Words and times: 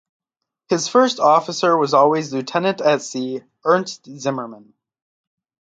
His 0.69 0.87
first 0.87 1.19
officer 1.19 1.77
was 1.77 1.93
always 1.93 2.33
Lieutenant 2.33 2.81
at 2.81 3.03
Sea 3.03 3.43
Ernst 3.63 4.05
Zimmermann. 4.17 4.73